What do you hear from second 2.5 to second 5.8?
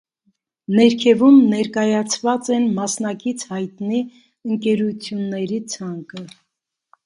են մասնակից հայտնի ընկերությունների